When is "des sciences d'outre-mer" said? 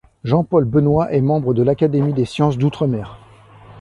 2.13-3.19